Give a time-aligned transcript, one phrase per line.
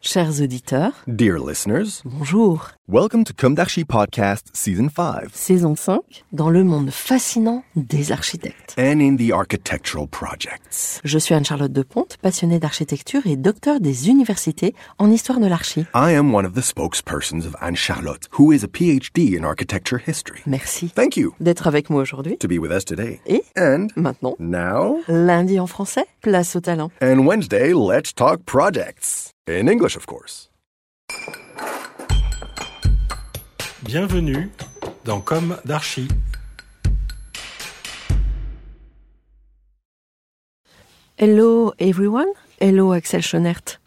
[0.00, 2.70] Chers auditeurs, Dear listeners, bonjour.
[2.86, 5.98] welcome to Comme d'Archi Podcast Season 5 Saison 5,
[6.32, 8.76] dans le monde fascinant des architectes.
[8.78, 11.00] and in the architectural projects.
[11.02, 15.80] Je suis Anne-Charlotte Deponte, passionnée d'architecture et docteur des universités en histoire de l'archi.
[15.96, 19.98] I am one of the spokespersons of Anne Charlotte, who is a PhD in architecture
[19.98, 20.42] history.
[20.46, 22.38] Merci Thank you d'être avec moi aujourd'hui.
[22.38, 23.20] to be with us today.
[23.26, 26.92] Et And maintenant, now, lundi en français, place au talent.
[27.02, 29.32] and Wednesday, let's talk projects.
[29.48, 30.50] In English, of course.
[33.82, 34.50] Bienvenue
[35.06, 36.06] dans Com d'Archi.
[41.16, 42.26] Hello everyone.
[42.60, 43.78] Hello Axel Schoenert.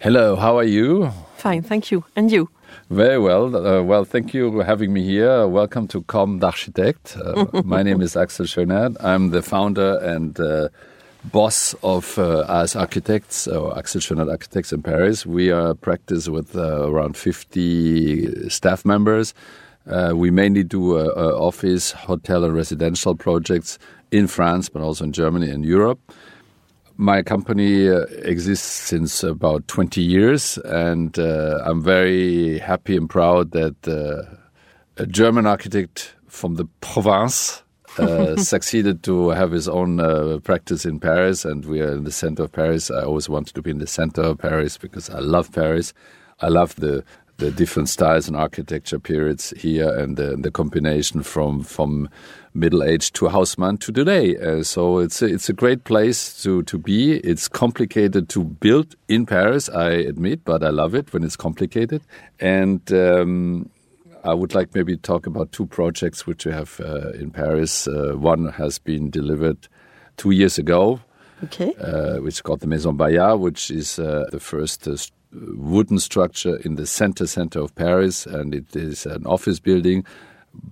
[0.00, 1.10] Hello, how are you?
[1.36, 2.02] Fine, thank you.
[2.16, 2.48] And you?
[2.88, 3.54] Very well.
[3.54, 5.46] Uh, well, thank you for having me here.
[5.46, 7.18] Welcome to Com d'Architect.
[7.22, 8.96] Uh, my name is Axel Schoenert.
[9.04, 10.68] I'm the founder and uh,
[11.24, 15.26] boss of uh, AS Architects, or Axel Schoenert Architects in Paris.
[15.26, 19.34] We are a practice with uh, around 50 staff members.
[19.86, 23.78] Uh, we mainly do uh, uh, office, hotel, and residential projects
[24.10, 26.00] in France, but also in Germany and Europe.
[26.96, 33.52] My company uh, exists since about 20 years, and uh, I'm very happy and proud
[33.52, 34.36] that uh,
[35.02, 37.62] a German architect from the province
[37.98, 42.12] uh, succeeded to have his own uh, practice in Paris, and we are in the
[42.12, 42.90] center of Paris.
[42.90, 45.92] I always wanted to be in the center of Paris because I love Paris.
[46.40, 47.04] I love the
[47.40, 52.08] the different styles and architecture periods here, and the, the combination from from
[52.52, 54.36] middle age to Haussmann to today.
[54.36, 57.14] Uh, so it's a, it's a great place to to be.
[57.18, 62.02] It's complicated to build in Paris, I admit, but I love it when it's complicated.
[62.38, 63.70] And um,
[64.24, 67.86] I would like maybe talk about two projects which we have uh, in Paris.
[67.88, 69.68] Uh, one has been delivered
[70.16, 71.00] two years ago,
[71.44, 71.74] Okay.
[71.80, 74.96] uh, which is called the Maison Bayard, which is uh, the first uh,
[75.32, 80.04] wooden structure in the center center of Paris, and it is an office building.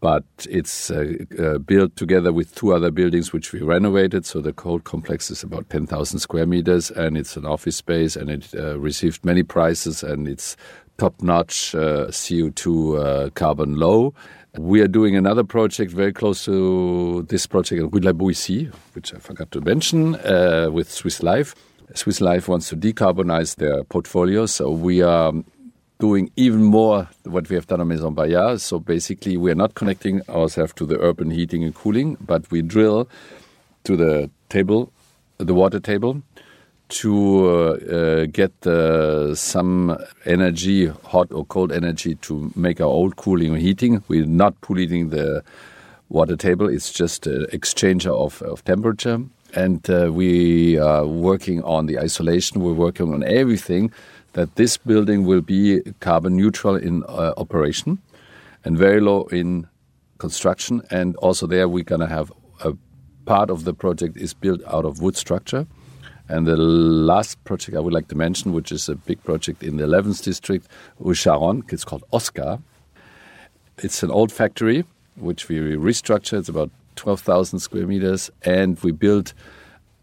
[0.00, 4.26] But it's uh, uh, built together with two other buildings which we renovated.
[4.26, 8.28] So the whole complex is about 10,000 square meters, and it's an office space, and
[8.30, 10.56] it uh, received many prizes, and it's
[11.00, 14.12] top-notch uh, CO2 uh, carbon low.
[14.58, 18.70] We are doing another project very close to this project in Rue de la Boétie,
[18.94, 21.54] which I forgot to mention, uh, with Swiss Life.
[21.94, 25.32] Swiss Life wants to decarbonize their portfolio, so we are
[26.00, 28.60] doing even more what we have done on Maison Bayard.
[28.60, 32.60] So basically, we are not connecting ourselves to the urban heating and cooling, but we
[32.60, 33.08] drill
[33.84, 34.92] to the table,
[35.38, 36.22] the water table,
[36.90, 43.16] to uh, uh, get uh, some energy, hot or cold energy, to make our old
[43.16, 44.02] cooling or heating.
[44.08, 45.42] We're not polluting the
[46.08, 46.68] water table.
[46.68, 49.20] It's just an exchanger of, of temperature.
[49.54, 52.60] And uh, we are working on the isolation.
[52.60, 53.92] We're working on everything
[54.34, 57.98] that this building will be carbon neutral in uh, operation
[58.64, 59.66] and very low in
[60.18, 60.82] construction.
[60.90, 62.32] And also there we're going to have
[62.64, 62.74] a
[63.24, 65.66] part of the project is built out of wood structure.
[66.30, 69.78] And the last project I would like to mention, which is a big project in
[69.78, 70.68] the 11th district,
[71.00, 72.60] Rue Charonne, it's called Oscar.
[73.78, 74.84] It's an old factory
[75.16, 76.38] which we restructured.
[76.38, 79.34] It's about 12,000 square meters, and we built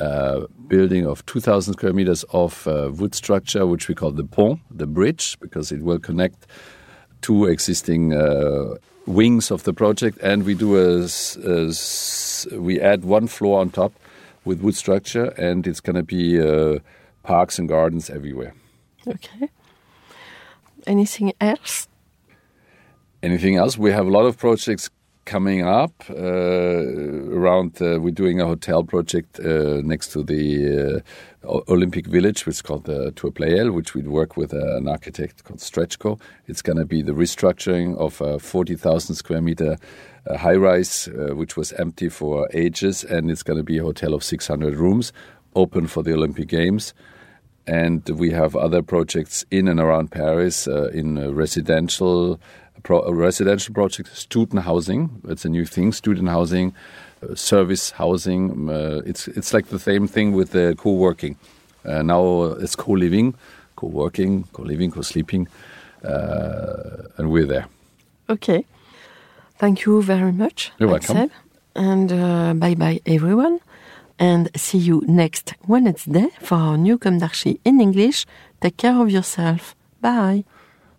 [0.00, 4.58] a building of 2,000 square meters of uh, wood structure, which we call the pont,
[4.72, 6.48] the bridge, because it will connect
[7.22, 8.74] two existing uh,
[9.06, 11.08] wings of the project, and we do a,
[11.44, 13.92] a we add one floor on top
[14.44, 16.78] with wood structure, and it's going to be uh,
[17.22, 18.54] parks and gardens everywhere.
[19.06, 19.50] Okay.
[20.86, 21.88] Anything else?
[23.22, 23.76] Anything else?
[23.76, 24.90] We have a lot of projects
[25.28, 27.82] coming up uh, around.
[27.82, 31.02] Uh, we're doing a hotel project uh, next to the
[31.44, 35.60] Olympic Village, which is called the Tour Pleyel, which we work with an architect called
[35.60, 36.18] Stretchco.
[36.46, 39.76] It's going to be the restructuring of a 40,000 square meter
[40.26, 44.14] high rise, uh, which was empty for ages, and it's going to be a hotel
[44.14, 45.12] of 600 rooms,
[45.54, 46.94] open for the Olympic Games
[47.66, 51.28] and we have other projects in and around Paris uh, in uh,
[52.78, 55.10] residential pro- a residential project, student housing.
[55.28, 56.72] It's a new thing, student housing,
[57.22, 58.68] uh, service housing.
[58.68, 61.36] Uh, it's it's like the same thing with the co-working.
[61.84, 63.34] Uh, now it's co-living,
[63.76, 65.48] co-working, co-living, co-sleeping,
[66.04, 67.66] uh, and we're there.
[68.28, 68.64] Okay.
[69.58, 70.72] Thank you very much.
[70.78, 71.16] You're welcome.
[71.16, 71.30] Axel.
[71.74, 73.60] And uh, bye bye, everyone.
[74.18, 78.26] And see you next Wednesday for our new Com d'Archi in English.
[78.60, 79.74] Take care of yourself.
[80.00, 80.44] Bye.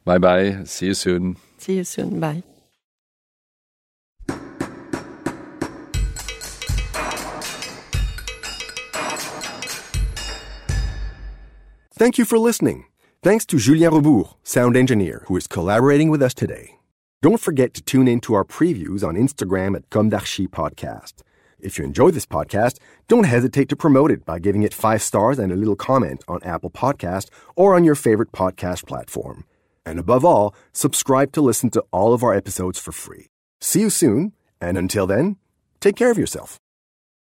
[0.05, 0.63] Bye bye.
[0.65, 1.35] See you soon.
[1.59, 2.19] See you soon.
[2.19, 2.43] Bye.
[11.91, 12.85] Thank you for listening.
[13.21, 16.79] Thanks to Julien Rebours, sound engineer, who is collaborating with us today.
[17.21, 21.15] Don't forget to tune in to our previews on Instagram at Com d'Archi Podcast.
[21.59, 22.77] If you enjoy this podcast,
[23.09, 26.41] don't hesitate to promote it by giving it five stars and a little comment on
[26.43, 29.43] Apple Podcast or on your favorite podcast platform.
[29.89, 33.25] And above all, subscribe to listen to all of our episodes for free.
[33.59, 35.37] See you soon, and until then,
[35.79, 36.59] take care of yourself.